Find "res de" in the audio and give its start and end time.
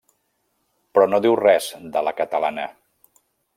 1.43-2.05